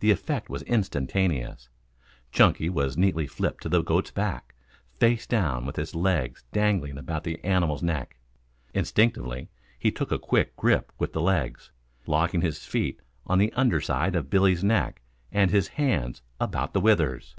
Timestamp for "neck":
7.80-8.16, 14.64-15.00